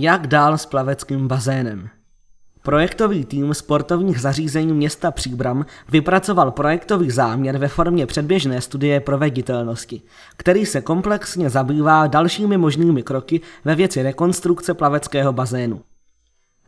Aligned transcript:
Jak 0.00 0.26
dál 0.26 0.58
s 0.58 0.66
plaveckým 0.66 1.28
bazénem? 1.28 1.88
Projektový 2.62 3.24
tým 3.24 3.54
sportovních 3.54 4.20
zařízení 4.20 4.72
města 4.72 5.10
Příbram 5.10 5.66
vypracoval 5.88 6.50
projektový 6.50 7.10
záměr 7.10 7.58
ve 7.58 7.68
formě 7.68 8.06
předběžné 8.06 8.60
studie 8.60 9.00
proveditelnosti, 9.00 10.02
který 10.36 10.66
se 10.66 10.80
komplexně 10.80 11.50
zabývá 11.50 12.06
dalšími 12.06 12.58
možnými 12.58 13.02
kroky 13.02 13.40
ve 13.64 13.74
věci 13.74 14.02
rekonstrukce 14.02 14.74
plaveckého 14.74 15.32
bazénu. 15.32 15.80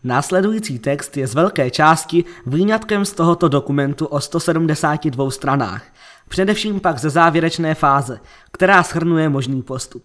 Následující 0.05 0.79
text 0.79 1.17
je 1.17 1.27
z 1.27 1.35
velké 1.35 1.71
části 1.71 2.25
výňatkem 2.47 3.05
z 3.05 3.13
tohoto 3.13 3.49
dokumentu 3.49 4.07
o 4.07 4.21
172 4.21 5.31
stranách, 5.31 5.83
především 6.29 6.81
pak 6.81 6.99
ze 6.99 7.11
závěrečné 7.11 7.75
fáze, 7.75 8.21
která 8.53 8.83
schrnuje 8.83 9.29
možný 9.29 9.63
postup. 9.63 10.03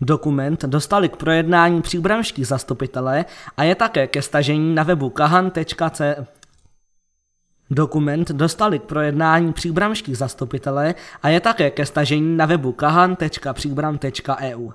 Dokument 0.00 0.64
dostali 0.64 1.08
k 1.08 1.16
projednání 1.16 1.82
příbramští 1.82 2.44
zastupitelé 2.44 3.24
a 3.56 3.64
je 3.64 3.74
také 3.74 4.06
ke 4.06 4.22
stažení 4.22 4.74
na 4.74 4.82
webu 4.82 5.10
kahan.c. 5.10 6.26
Dokument 7.70 8.30
dostali 8.30 8.78
k 8.78 8.82
projednání 8.82 9.52
příbramští 9.52 10.14
zastupitelé 10.14 10.94
a 11.22 11.28
je 11.28 11.40
také 11.40 11.70
ke 11.70 11.86
stažení 11.86 12.36
na 12.36 12.46
webu 12.46 12.72
kahan.příbram.eu. 12.72 14.70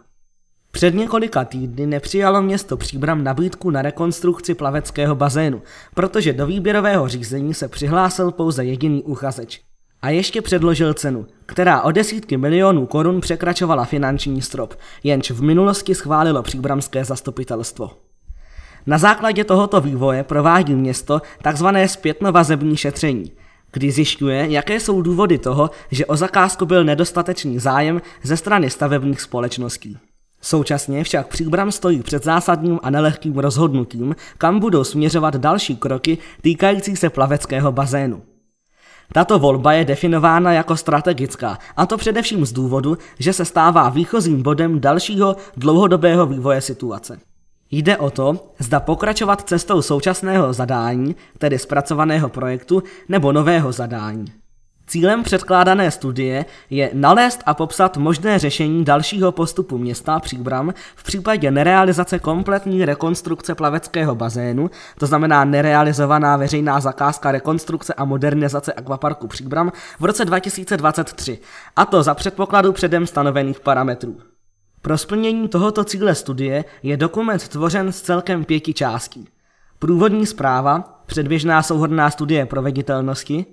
Před 0.72 0.96
několika 0.96 1.46
týdny 1.46 1.86
nepřijalo 1.86 2.42
město 2.42 2.78
Příbram 2.78 3.24
nabídku 3.24 3.70
na 3.70 3.82
rekonstrukci 3.82 4.56
plaveckého 4.56 5.16
bazénu, 5.16 5.62
protože 5.94 6.34
do 6.34 6.48
výběrového 6.48 7.08
řízení 7.08 7.54
se 7.54 7.68
přihlásil 7.68 8.32
pouze 8.32 8.66
jediný 8.66 9.04
uchazeč. 9.04 9.62
A 10.04 10.10
ještě 10.10 10.42
předložil 10.42 10.94
cenu, 10.94 11.26
která 11.46 11.82
o 11.82 11.92
desítky 11.92 12.38
milionů 12.38 12.86
korun 12.86 13.22
překračovala 13.22 13.86
finanční 13.86 14.42
strop, 14.42 14.74
jenž 15.04 15.32
v 15.32 15.42
minulosti 15.42 15.96
schválilo 15.96 16.44
příbramské 16.44 17.06
zastupitelstvo. 17.06 17.92
Na 18.86 18.98
základě 18.98 19.44
tohoto 19.44 19.82
vývoje 19.82 20.24
provádí 20.24 20.76
město 20.76 21.22
tzv. 21.54 21.68
zpětnovazební 21.86 22.78
šetření, 22.78 23.32
kdy 23.72 23.92
zjišťuje, 23.92 24.48
jaké 24.50 24.80
jsou 24.80 25.02
důvody 25.02 25.38
toho, 25.38 25.70
že 25.92 26.06
o 26.06 26.16
zakázku 26.16 26.66
byl 26.66 26.84
nedostatečný 26.84 27.60
zájem 27.60 28.02
ze 28.24 28.38
strany 28.38 28.70
stavebních 28.70 29.22
společností. 29.22 29.98
Současně 30.42 31.04
však 31.04 31.28
Příbram 31.28 31.72
stojí 31.72 32.04
před 32.04 32.24
zásadním 32.24 32.80
a 32.84 32.90
nelehkým 32.90 33.38
rozhodnutím, 33.38 34.16
kam 34.38 34.60
budou 34.60 34.84
směřovat 34.84 35.36
další 35.36 35.76
kroky 35.76 36.18
týkající 36.42 36.96
se 36.96 37.10
plaveckého 37.10 37.72
bazénu. 37.72 38.22
Tato 39.14 39.40
volba 39.40 39.74
je 39.74 39.86
definována 39.86 40.54
jako 40.54 40.78
strategická, 40.78 41.58
a 41.78 41.86
to 41.86 41.98
především 41.98 42.46
z 42.46 42.52
důvodu, 42.52 42.98
že 43.20 43.34
se 43.34 43.46
stává 43.46 43.90
výchozím 43.90 44.42
bodem 44.42 44.80
dalšího 44.80 45.36
dlouhodobého 45.58 46.26
vývoje 46.26 46.62
situace. 46.62 47.20
Jde 47.72 47.98
o 47.98 48.10
to, 48.10 48.54
zda 48.60 48.80
pokračovat 48.80 49.42
cestou 49.42 49.82
současného 49.82 50.54
zadání, 50.54 51.16
tedy 51.38 51.60
zpracovaného 51.60 52.30
projektu, 52.30 52.84
nebo 53.10 53.32
nového 53.32 53.72
zadání. 53.72 54.26
Cílem 54.88 55.24
předkládané 55.24 55.92
studie 55.92 56.46
je 56.70 56.90
nalézt 56.94 57.44
a 57.46 57.54
popsat 57.54 57.98
možné 57.98 58.40
řešení 58.40 58.86
dalšího 58.86 59.32
postupu 59.32 59.78
města 59.78 60.20
Příbram 60.20 60.74
v 60.96 61.04
případě 61.04 61.52
nerealizace 61.52 62.20
kompletní 62.20 62.86
rekonstrukce 62.86 63.56
plaveckého 63.56 64.16
bazénu, 64.16 64.70
to 65.00 65.06
znamená 65.06 65.46
nerealizovaná 65.46 66.38
veřejná 66.38 66.80
zakázka 66.80 67.32
rekonstrukce 67.32 67.94
a 67.94 68.06
modernizace 68.06 68.74
akvaparku 68.74 69.28
Příbram 69.28 69.72
v 70.00 70.06
roce 70.06 70.26
2023, 70.26 71.40
a 71.76 71.86
to 71.86 72.04
za 72.04 72.14
předpokladu 72.14 72.74
předem 72.74 73.08
stanovených 73.08 73.60
parametrů. 73.60 74.18
Pro 74.82 74.98
splnění 74.98 75.48
tohoto 75.48 75.84
cíle 75.84 76.16
studie 76.16 76.66
je 76.84 76.98
dokument 76.98 77.48
tvořen 77.48 77.92
z 77.92 78.02
celkem 78.02 78.46
pěti 78.46 78.74
částí. 78.74 79.28
Průvodní 79.80 80.26
zpráva, 80.26 81.04
předběžná 81.06 81.64
souhodná 81.64 82.10
studie 82.10 82.46
proveditelnosti, 82.46 83.46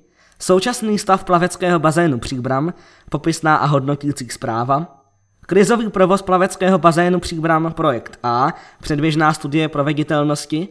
Současný 0.42 0.98
stav 0.98 1.24
plaveckého 1.24 1.78
bazénu 1.78 2.18
Příbram, 2.18 2.74
popisná 3.10 3.56
a 3.56 3.66
hodnotící 3.66 4.28
zpráva, 4.28 5.04
krizový 5.46 5.90
provoz 5.90 6.22
plaveckého 6.22 6.78
bazénu 6.78 7.20
Příbram 7.20 7.72
projekt 7.72 8.18
A, 8.22 8.54
předběžná 8.80 9.32
studie 9.32 9.68
proveditelnosti, 9.68 10.68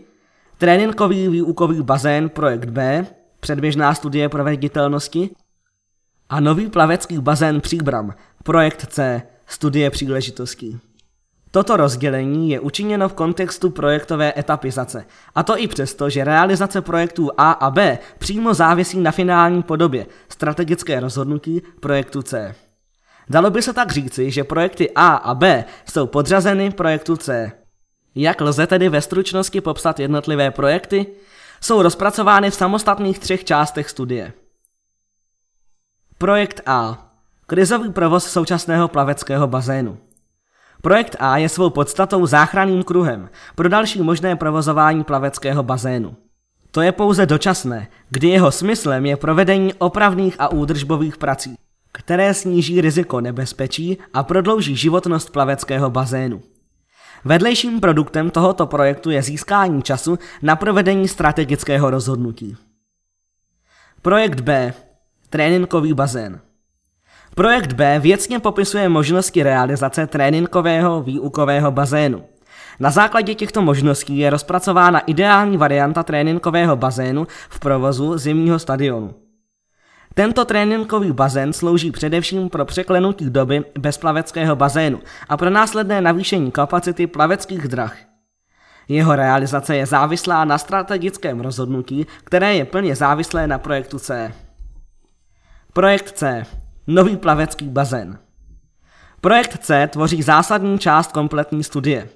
tréninkový 0.57 1.27
výukový 1.27 1.81
bazén 1.81 2.29
projekt 2.29 2.69
B, 2.69 3.05
předběžná 3.39 3.93
studie 3.93 4.29
proveditelnosti. 4.29 5.29
A 6.29 6.39
nový 6.39 6.69
plavecký 6.69 7.19
bazén 7.19 7.61
Příbram 7.61 8.13
projekt 8.43 8.85
C, 8.89 9.21
studie 9.45 9.89
příležitostí. 9.89 10.79
Toto 11.51 11.77
rozdělení 11.77 12.49
je 12.49 12.59
učiněno 12.59 13.09
v 13.09 13.13
kontextu 13.13 13.69
projektové 13.69 14.33
etapizace, 14.37 15.05
a 15.35 15.43
to 15.43 15.59
i 15.59 15.67
přesto, 15.67 16.09
že 16.09 16.23
realizace 16.23 16.81
projektů 16.81 17.31
A 17.37 17.51
a 17.51 17.69
B 17.69 17.99
přímo 18.17 18.53
závisí 18.53 18.99
na 18.99 19.11
finální 19.11 19.63
podobě 19.63 20.05
strategické 20.29 20.99
rozhodnutí 20.99 21.61
projektu 21.79 22.21
C. 22.21 22.55
Dalo 23.29 23.49
by 23.49 23.61
se 23.61 23.73
tak 23.73 23.91
říci, 23.91 24.31
že 24.31 24.43
projekty 24.43 24.91
A 24.95 25.07
a 25.15 25.35
B 25.35 25.65
jsou 25.85 26.07
podřazeny 26.07 26.71
projektu 26.71 27.17
C. 27.17 27.51
Jak 28.15 28.41
lze 28.41 28.67
tedy 28.67 28.89
ve 28.89 29.01
stručnosti 29.01 29.61
popsat 29.61 29.99
jednotlivé 29.99 30.51
projekty? 30.51 31.05
Jsou 31.61 31.81
rozpracovány 31.81 32.51
v 32.51 32.55
samostatných 32.55 33.19
třech 33.19 33.43
částech 33.43 33.89
studie. 33.89 34.33
Projekt 36.17 36.61
A. 36.65 37.11
Krizový 37.47 37.91
provoz 37.91 38.31
současného 38.31 38.87
plaveckého 38.87 39.47
bazénu. 39.47 39.97
Projekt 40.81 41.15
A 41.19 41.37
je 41.37 41.49
svou 41.49 41.69
podstatou 41.69 42.25
záchranným 42.25 42.83
kruhem 42.83 43.29
pro 43.55 43.69
další 43.69 44.01
možné 44.01 44.35
provozování 44.35 45.03
plaveckého 45.03 45.63
bazénu. 45.63 46.15
To 46.71 46.81
je 46.81 46.91
pouze 46.91 47.25
dočasné, 47.25 47.87
kdy 48.09 48.27
jeho 48.27 48.51
smyslem 48.51 49.05
je 49.05 49.17
provedení 49.17 49.73
opravných 49.73 50.35
a 50.39 50.47
údržbových 50.47 51.17
prací, 51.17 51.55
které 51.91 52.33
sníží 52.33 52.81
riziko 52.81 53.21
nebezpečí 53.21 53.97
a 54.13 54.23
prodlouží 54.23 54.75
životnost 54.75 55.29
plaveckého 55.31 55.89
bazénu. 55.89 56.41
Vedlejším 57.25 57.79
produktem 57.79 58.29
tohoto 58.29 58.67
projektu 58.67 59.09
je 59.09 59.21
získání 59.21 59.81
času 59.81 60.19
na 60.41 60.55
provedení 60.55 61.07
strategického 61.07 61.89
rozhodnutí. 61.89 62.57
Projekt 64.01 64.39
B. 64.39 64.73
Tréninkový 65.29 65.93
bazén. 65.93 66.41
Projekt 67.39 67.73
B 67.73 67.99
věcně 67.99 68.39
popisuje 68.39 68.89
možnosti 68.89 69.43
realizace 69.43 70.07
tréninkového 70.07 71.01
výukového 71.01 71.71
bazénu. 71.71 72.23
Na 72.79 72.89
základě 72.89 73.35
těchto 73.35 73.61
možností 73.61 74.17
je 74.17 74.29
rozpracována 74.29 74.99
ideální 74.99 75.57
varianta 75.57 76.03
tréninkového 76.03 76.75
bazénu 76.75 77.27
v 77.49 77.59
provozu 77.59 78.17
zimního 78.17 78.59
stadionu. 78.59 79.13
Tento 80.13 80.45
tréninkový 80.45 81.11
bazén 81.11 81.53
slouží 81.53 81.91
především 81.91 82.49
pro 82.49 82.65
překlenutí 82.65 83.29
doby 83.29 83.63
bezplaveckého 83.79 84.55
bazénu 84.55 84.99
a 85.29 85.37
pro 85.37 85.49
následné 85.49 86.01
navýšení 86.01 86.51
kapacity 86.51 87.07
plaveckých 87.07 87.67
drah. 87.67 87.97
Jeho 88.87 89.15
realizace 89.15 89.75
je 89.75 89.85
závislá 89.85 90.45
na 90.45 90.57
strategickém 90.57 91.39
rozhodnutí, 91.39 92.07
které 92.23 92.55
je 92.55 92.65
plně 92.65 92.95
závislé 92.95 93.47
na 93.47 93.57
projektu 93.57 93.99
C. 93.99 94.33
Projekt 95.73 96.11
C 96.11 96.45
nový 96.89 97.17
plavecký 97.17 97.69
bazén. 97.69 98.17
Projekt 99.21 99.57
C 99.63 99.87
tvoří 99.87 100.21
zásadní 100.21 100.79
část 100.79 101.11
kompletní 101.11 101.63
studie. 101.63 102.09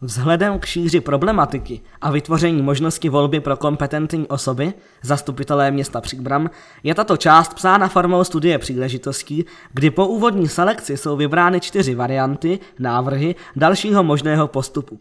Vzhledem 0.00 0.58
k 0.58 0.64
šíři 0.64 1.00
problematiky 1.00 1.80
a 2.00 2.10
vytvoření 2.10 2.62
možnosti 2.62 3.08
volby 3.08 3.40
pro 3.40 3.56
kompetentní 3.56 4.26
osoby, 4.26 4.74
zastupitelé 5.02 5.70
města 5.70 6.00
Příbram, 6.00 6.50
je 6.82 6.94
tato 6.94 7.16
část 7.16 7.54
psána 7.54 7.88
formou 7.88 8.24
studie 8.24 8.58
příležitostí, 8.58 9.44
kdy 9.72 9.90
po 9.90 10.06
úvodní 10.06 10.48
selekci 10.48 10.96
jsou 10.96 11.16
vybrány 11.16 11.60
čtyři 11.60 11.94
varianty, 11.94 12.58
návrhy 12.78 13.34
dalšího 13.56 14.02
možného 14.02 14.48
postupu. 14.48 15.00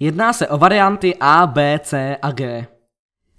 Jedná 0.00 0.32
se 0.32 0.48
o 0.48 0.58
varianty 0.58 1.16
A, 1.20 1.46
B, 1.46 1.80
C 1.82 2.16
a 2.22 2.30
G. 2.30 2.66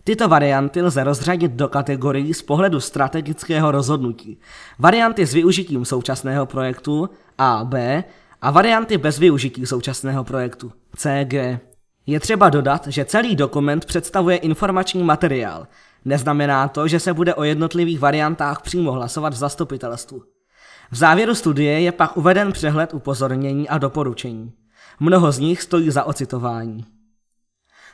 Tyto 0.08 0.28
varianty 0.28 0.82
lze 0.82 1.04
rozřadit 1.04 1.52
do 1.52 1.68
kategorií 1.68 2.34
z 2.34 2.42
pohledu 2.42 2.80
strategického 2.80 3.72
rozhodnutí. 3.72 4.40
Varianty 4.80 5.26
s 5.26 5.34
využitím 5.34 5.86
současného 5.86 6.46
projektu 6.46 7.10
A, 7.38 7.64
B 7.64 8.04
a 8.42 8.52
varianty 8.52 8.98
bez 8.98 9.20
využití 9.20 9.66
současného 9.66 10.24
projektu 10.24 10.72
C, 10.96 11.26
G. 11.26 11.60
Je 12.06 12.20
třeba 12.20 12.50
dodat, 12.50 12.88
že 12.88 13.06
celý 13.06 13.36
dokument 13.36 13.86
představuje 13.86 14.38
informační 14.38 15.04
materiál. 15.04 15.68
Neznamená 16.06 16.68
to, 16.68 16.88
že 16.88 17.00
se 17.00 17.14
bude 17.14 17.34
o 17.34 17.44
jednotlivých 17.44 18.00
variantách 18.00 18.62
přímo 18.62 18.92
hlasovat 18.92 19.34
v 19.34 19.38
zastupitelstvu. 19.38 20.24
V 20.92 20.96
závěru 20.96 21.36
studie 21.36 21.82
je 21.82 21.92
pak 21.92 22.18
uveden 22.18 22.52
přehled 22.52 22.94
upozornění 22.94 23.70
a 23.70 23.78
doporučení. 23.78 24.52
Mnoho 25.00 25.32
z 25.32 25.40
nich 25.40 25.62
stojí 25.62 25.92
za 25.92 26.04
ocitování. 26.04 26.86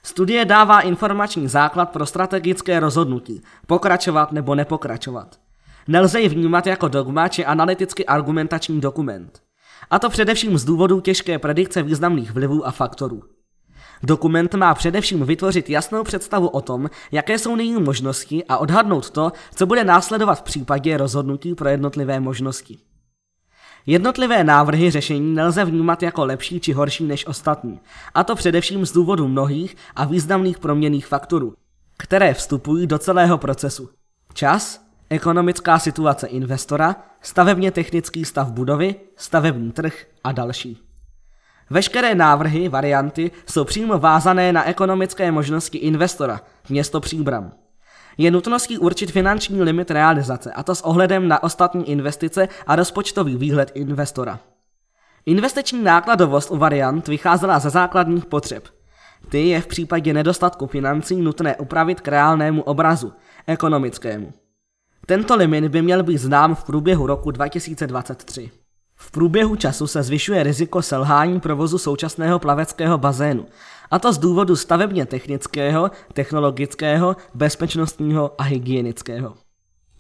Studie 0.03 0.45
dává 0.45 0.81
informační 0.81 1.47
základ 1.47 1.89
pro 1.89 2.05
strategické 2.05 2.79
rozhodnutí, 2.79 3.41
pokračovat 3.67 4.31
nebo 4.31 4.55
nepokračovat. 4.55 5.39
Nelze 5.87 6.21
ji 6.21 6.29
vnímat 6.29 6.67
jako 6.67 6.87
dogma 6.87 7.27
či 7.27 7.45
analyticky 7.45 8.05
argumentační 8.05 8.81
dokument. 8.81 9.41
A 9.89 9.99
to 9.99 10.09
především 10.09 10.57
z 10.57 10.65
důvodu 10.65 10.99
těžké 11.01 11.39
predikce 11.39 11.83
významných 11.83 12.31
vlivů 12.31 12.67
a 12.67 12.71
faktorů. 12.71 13.23
Dokument 14.03 14.53
má 14.53 14.73
především 14.73 15.25
vytvořit 15.25 15.69
jasnou 15.69 16.03
představu 16.03 16.47
o 16.47 16.61
tom, 16.61 16.89
jaké 17.11 17.39
jsou 17.39 17.55
nyní 17.55 17.81
možnosti 17.81 18.43
a 18.49 18.57
odhadnout 18.57 19.09
to, 19.09 19.31
co 19.55 19.65
bude 19.65 19.83
následovat 19.83 20.35
v 20.35 20.41
případě 20.41 20.97
rozhodnutí 20.97 21.55
pro 21.55 21.69
jednotlivé 21.69 22.19
možnosti. 22.19 22.79
Jednotlivé 23.85 24.43
návrhy 24.43 24.91
řešení 24.91 25.35
nelze 25.35 25.65
vnímat 25.65 26.03
jako 26.03 26.25
lepší 26.25 26.59
či 26.59 26.73
horší 26.73 27.03
než 27.03 27.27
ostatní, 27.27 27.79
a 28.13 28.23
to 28.23 28.35
především 28.35 28.85
z 28.85 28.91
důvodu 28.91 29.27
mnohých 29.27 29.77
a 29.95 30.05
významných 30.05 30.59
proměných 30.59 31.07
faktorů, 31.07 31.53
které 31.97 32.33
vstupují 32.33 32.87
do 32.87 32.99
celého 32.99 33.37
procesu. 33.37 33.89
Čas, 34.33 34.85
ekonomická 35.09 35.79
situace 35.79 36.27
investora, 36.27 36.95
stavebně 37.21 37.71
technický 37.71 38.25
stav 38.25 38.51
budovy, 38.51 38.95
stavební 39.15 39.71
trh 39.71 40.05
a 40.23 40.31
další. 40.31 40.77
Veškeré 41.69 42.15
návrhy, 42.15 42.69
varianty 42.69 43.31
jsou 43.45 43.63
přímo 43.63 43.99
vázané 43.99 44.53
na 44.53 44.67
ekonomické 44.67 45.31
možnosti 45.31 45.77
investora, 45.77 46.41
město 46.69 46.99
Příbram. 46.99 47.51
Je 48.17 48.31
nutností 48.31 48.77
určit 48.77 49.11
finanční 49.11 49.61
limit 49.61 49.91
realizace, 49.91 50.51
a 50.51 50.63
to 50.63 50.75
s 50.75 50.81
ohledem 50.81 51.27
na 51.27 51.43
ostatní 51.43 51.89
investice 51.89 52.47
a 52.67 52.75
rozpočtový 52.75 53.37
výhled 53.37 53.71
investora. 53.75 54.39
Investiční 55.25 55.83
nákladovost 55.83 56.51
u 56.51 56.57
variant 56.57 57.07
vycházela 57.07 57.59
ze 57.59 57.69
základních 57.69 58.25
potřeb. 58.25 58.67
Ty 59.29 59.47
je 59.47 59.61
v 59.61 59.67
případě 59.67 60.13
nedostatku 60.13 60.67
financí 60.67 61.15
nutné 61.15 61.55
upravit 61.55 62.01
k 62.01 62.07
reálnému 62.07 62.61
obrazu, 62.61 63.13
ekonomickému. 63.47 64.33
Tento 65.05 65.35
limit 65.35 65.67
by 65.67 65.81
měl 65.81 66.03
být 66.03 66.17
znám 66.17 66.55
v 66.55 66.63
průběhu 66.63 67.07
roku 67.07 67.31
2023. 67.31 68.60
V 69.03 69.11
průběhu 69.11 69.55
času 69.55 69.87
se 69.87 70.03
zvyšuje 70.03 70.43
riziko 70.43 70.81
selhání 70.81 71.39
provozu 71.39 71.77
současného 71.77 72.39
plaveckého 72.39 72.97
bazénu, 72.97 73.45
a 73.91 73.99
to 73.99 74.13
z 74.13 74.17
důvodu 74.17 74.55
stavebně 74.55 75.05
technického, 75.05 75.91
technologického, 76.13 77.15
bezpečnostního 77.33 78.31
a 78.37 78.43
hygienického. 78.43 79.33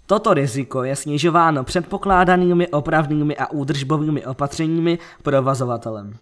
Toto 0.05 0.33
riziko 0.33 0.83
je 0.83 0.95
snižováno 0.95 1.63
předpokládanými 1.63 2.67
opravnými 2.67 3.37
a 3.37 3.51
údržbovými 3.51 4.25
opatřeními 4.25 4.99
provozovatelem. 5.23 6.13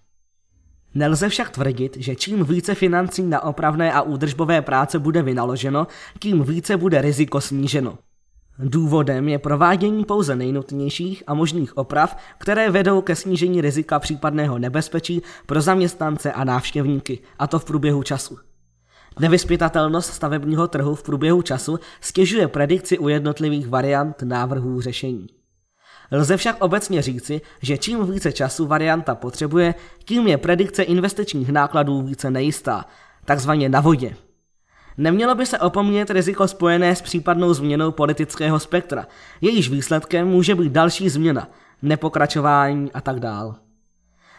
Nelze 0.96 1.30
však 1.30 1.50
tvrdit, 1.50 1.98
že 2.00 2.16
čím 2.16 2.44
více 2.44 2.76
financí 2.76 3.24
na 3.24 3.44
opravné 3.44 3.94
a 3.94 4.02
údržbové 4.02 4.62
práce 4.62 5.00
bude 5.00 5.22
vynaloženo, 5.22 5.88
tím 6.20 6.44
více 6.44 6.78
bude 6.78 7.02
riziko 7.02 7.42
sníženo. 7.42 7.98
Důvodem 8.62 9.30
je 9.30 9.40
provádění 9.40 10.06
pouze 10.06 10.36
nejnutnějších 10.36 11.24
a 11.28 11.34
možných 11.34 11.78
oprav, 11.78 12.18
které 12.38 12.72
vedou 12.72 13.02
ke 13.02 13.16
snížení 13.16 13.62
rizika 13.62 14.00
případného 14.00 14.60
nebezpečí 14.60 15.22
pro 15.46 15.62
zaměstnance 15.62 16.32
a 16.32 16.44
návštěvníky, 16.44 17.20
a 17.40 17.48
to 17.48 17.60
v 17.60 17.66
průběhu 17.66 18.04
času. 18.04 18.38
Nevyspytatelnost 19.20 20.14
stavebního 20.14 20.68
trhu 20.68 20.96
v 20.96 21.04
průběhu 21.04 21.42
času 21.42 21.80
stěžuje 22.02 22.48
predikci 22.48 22.98
u 22.98 23.08
jednotlivých 23.08 23.68
variant 23.68 24.22
návrhů 24.22 24.82
řešení. 24.82 25.28
Lze 26.12 26.38
však 26.38 26.62
obecně 26.62 27.02
říci, 27.02 27.42
že 27.62 27.78
čím 27.78 28.12
více 28.12 28.32
času 28.32 28.68
varianta 28.68 29.16
potřebuje, 29.16 29.76
tím 30.06 30.28
je 30.28 30.38
predikce 30.38 30.84
investičních 30.84 31.50
nákladů 31.50 32.02
více 32.02 32.32
nejistá, 32.32 32.86
takzvaně 33.26 33.70
na 33.70 33.82
vodě. 33.82 34.16
Nemělo 34.98 35.36
by 35.36 35.46
se 35.46 35.60
opomíjet 35.60 36.10
riziko 36.10 36.48
spojené 36.48 36.96
s 36.96 37.02
případnou 37.02 37.54
změnou 37.54 37.92
politického 37.92 38.60
spektra. 38.60 39.08
Jejíž 39.42 39.70
výsledkem 39.70 40.28
může 40.28 40.56
být 40.56 40.72
další 40.72 41.10
změna, 41.10 41.48
nepokračování 41.82 42.92
a 42.92 43.02
tak 43.02 43.20
dál. 43.20 43.56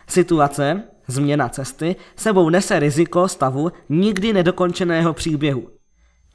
Situace, 0.09 0.83
změna 1.07 1.49
cesty, 1.49 1.97
sebou 2.17 2.49
nese 2.49 2.79
riziko 2.79 3.29
stavu 3.29 3.73
nikdy 3.89 4.33
nedokončeného 4.33 5.13
příběhu. 5.15 5.69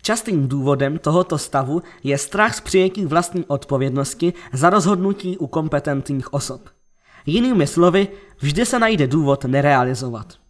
Častým 0.01 0.47
důvodem 0.47 0.97
tohoto 0.97 1.37
stavu 1.37 1.81
je 2.03 2.17
strach 2.17 2.55
z 2.55 2.61
přijetí 2.61 3.05
vlastní 3.05 3.45
odpovědnosti 3.45 4.33
za 4.53 4.69
rozhodnutí 4.69 5.37
u 5.37 5.47
kompetentních 5.47 6.33
osob. 6.33 6.61
Jinými 7.25 7.67
slovy, 7.67 8.07
vždy 8.39 8.65
se 8.65 8.79
najde 8.79 9.07
důvod 9.07 9.45
nerealizovat. 9.45 10.44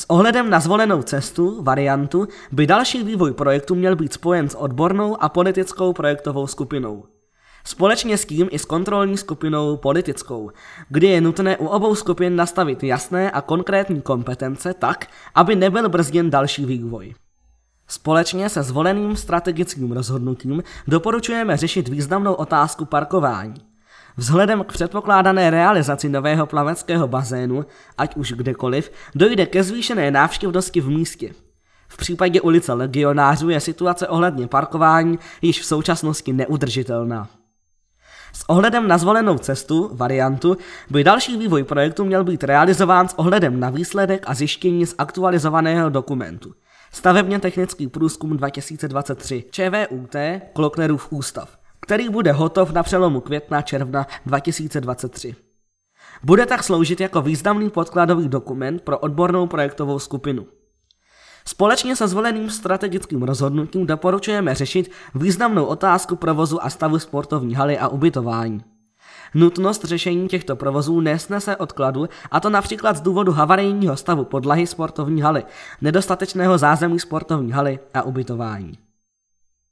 S 0.00 0.04
ohledem 0.10 0.50
na 0.50 0.60
zvolenou 0.60 1.02
cestu, 1.02 1.62
variantu, 1.62 2.28
by 2.52 2.66
další 2.66 3.02
vývoj 3.02 3.32
projektu 3.32 3.74
měl 3.74 3.96
být 3.96 4.12
spojen 4.12 4.48
s 4.48 4.58
odbornou 4.58 5.22
a 5.22 5.28
politickou 5.28 5.92
projektovou 5.92 6.46
skupinou. 6.46 7.04
Společně 7.64 8.18
s 8.18 8.24
tím 8.24 8.48
i 8.50 8.58
s 8.58 8.64
kontrolní 8.64 9.16
skupinou 9.16 9.76
politickou, 9.76 10.50
kdy 10.88 11.06
je 11.06 11.20
nutné 11.20 11.56
u 11.56 11.66
obou 11.66 11.94
skupin 11.94 12.36
nastavit 12.36 12.82
jasné 12.82 13.30
a 13.30 13.40
konkrétní 13.40 14.00
kompetence 14.00 14.74
tak, 14.74 15.06
aby 15.34 15.56
nebyl 15.56 15.88
brzděn 15.88 16.30
další 16.30 16.64
vývoj. 16.64 17.14
Společně 17.88 18.48
se 18.48 18.62
zvoleným 18.62 19.16
strategickým 19.16 19.92
rozhodnutím 19.92 20.62
doporučujeme 20.88 21.56
řešit 21.56 21.88
významnou 21.88 22.32
otázku 22.32 22.84
parkování. 22.84 23.69
Vzhledem 24.16 24.64
k 24.64 24.72
předpokládané 24.72 25.50
realizaci 25.50 26.08
nového 26.08 26.46
plaveckého 26.46 27.08
bazénu, 27.08 27.66
ať 27.98 28.16
už 28.16 28.32
kdekoliv, 28.32 28.92
dojde 29.14 29.46
ke 29.46 29.62
zvýšené 29.62 30.10
návštěvnosti 30.10 30.80
v 30.80 30.88
místě. 30.88 31.32
V 31.88 31.96
případě 31.96 32.40
ulice 32.40 32.72
legionářů 32.72 33.50
je 33.50 33.60
situace 33.60 34.08
ohledně 34.08 34.46
parkování 34.46 35.18
již 35.42 35.60
v 35.60 35.64
současnosti 35.64 36.32
neudržitelná. 36.32 37.28
S 38.32 38.44
ohledem 38.48 38.88
na 38.88 38.98
zvolenou 38.98 39.38
cestu, 39.38 39.90
variantu, 39.92 40.56
by 40.90 41.04
další 41.04 41.36
vývoj 41.36 41.64
projektu 41.64 42.04
měl 42.04 42.24
být 42.24 42.44
realizován 42.44 43.08
s 43.08 43.18
ohledem 43.18 43.60
na 43.60 43.70
výsledek 43.70 44.24
a 44.26 44.34
zjištění 44.34 44.86
z 44.86 44.94
aktualizovaného 44.98 45.90
dokumentu. 45.90 46.54
Stavebně 46.92 47.38
technický 47.38 47.88
průzkum 47.88 48.36
2023 48.36 49.44
ČVUT 49.50 50.16
Kloknerův 50.52 51.06
ústav 51.10 51.59
který 51.80 52.08
bude 52.08 52.32
hotov 52.32 52.72
na 52.72 52.82
přelomu 52.82 53.20
května-června 53.20 54.06
2023. 54.26 55.34
Bude 56.22 56.46
tak 56.46 56.64
sloužit 56.64 57.00
jako 57.00 57.22
významný 57.22 57.70
podkladový 57.70 58.28
dokument 58.28 58.82
pro 58.82 58.98
odbornou 58.98 59.46
projektovou 59.46 59.98
skupinu. 59.98 60.46
Společně 61.44 61.96
se 61.96 62.08
zvoleným 62.08 62.50
strategickým 62.50 63.22
rozhodnutím 63.22 63.86
doporučujeme 63.86 64.54
řešit 64.54 64.90
významnou 65.14 65.64
otázku 65.64 66.16
provozu 66.16 66.64
a 66.64 66.70
stavu 66.70 66.98
sportovní 66.98 67.54
haly 67.54 67.78
a 67.78 67.88
ubytování. 67.88 68.64
Nutnost 69.34 69.84
řešení 69.84 70.28
těchto 70.28 70.56
provozů 70.56 71.00
nesnese 71.00 71.56
odkladu, 71.56 72.08
a 72.30 72.40
to 72.40 72.50
například 72.50 72.96
z 72.96 73.00
důvodu 73.00 73.32
havarijního 73.32 73.96
stavu 73.96 74.24
podlahy 74.24 74.66
sportovní 74.66 75.22
haly, 75.22 75.44
nedostatečného 75.80 76.58
zázemí 76.58 76.98
sportovní 76.98 77.52
haly 77.52 77.78
a 77.94 78.02
ubytování. 78.02 78.78